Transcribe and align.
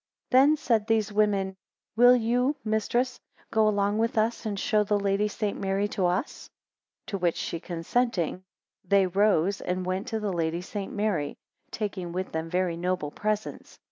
16 0.31 0.31
Then 0.39 0.57
said 0.57 0.87
these 0.87 1.13
women, 1.13 1.55
Will 1.95 2.15
you 2.15 2.55
Mistress, 2.65 3.19
go 3.51 3.67
along 3.67 3.99
with 3.99 4.17
us, 4.17 4.47
and 4.47 4.59
show 4.59 4.83
the 4.83 4.97
Lady 4.99 5.27
St. 5.27 5.59
Mary 5.61 5.87
to 5.89 6.07
us? 6.07 6.49
17 7.05 7.05
To 7.05 7.17
which 7.19 7.35
she 7.35 7.59
consenting, 7.59 8.43
they 8.83 9.03
arose 9.05 9.61
and 9.61 9.85
went 9.85 10.07
to 10.07 10.19
the 10.19 10.33
Lady 10.33 10.63
St. 10.63 10.91
Mary, 10.91 11.37
taking 11.69 12.13
with 12.13 12.31
them 12.31 12.49
very 12.49 12.77
noble 12.77 13.11
presents. 13.11 13.77